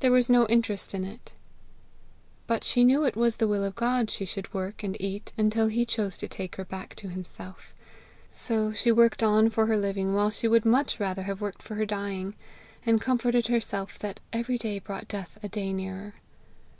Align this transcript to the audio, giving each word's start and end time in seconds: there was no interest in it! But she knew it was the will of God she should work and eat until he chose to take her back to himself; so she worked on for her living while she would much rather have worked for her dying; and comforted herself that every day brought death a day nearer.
there 0.00 0.10
was 0.10 0.30
no 0.30 0.46
interest 0.46 0.94
in 0.94 1.04
it! 1.04 1.34
But 2.46 2.64
she 2.64 2.82
knew 2.82 3.04
it 3.04 3.14
was 3.14 3.36
the 3.36 3.46
will 3.46 3.62
of 3.62 3.74
God 3.74 4.10
she 4.10 4.24
should 4.24 4.54
work 4.54 4.82
and 4.82 4.98
eat 4.98 5.34
until 5.36 5.66
he 5.66 5.84
chose 5.84 6.16
to 6.16 6.28
take 6.28 6.56
her 6.56 6.64
back 6.64 6.94
to 6.94 7.08
himself; 7.08 7.74
so 8.30 8.72
she 8.72 8.90
worked 8.90 9.22
on 9.22 9.50
for 9.50 9.66
her 9.66 9.76
living 9.76 10.14
while 10.14 10.30
she 10.30 10.48
would 10.48 10.64
much 10.64 10.98
rather 10.98 11.24
have 11.24 11.42
worked 11.42 11.60
for 11.62 11.74
her 11.74 11.84
dying; 11.84 12.34
and 12.86 13.02
comforted 13.02 13.48
herself 13.48 13.98
that 13.98 14.18
every 14.32 14.56
day 14.56 14.78
brought 14.78 15.08
death 15.08 15.38
a 15.42 15.48
day 15.50 15.74
nearer. 15.74 16.14